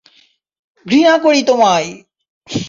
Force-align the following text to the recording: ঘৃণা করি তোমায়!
ঘৃণা 0.85 1.13
করি 1.17 1.41
তোমায়! 1.43 1.89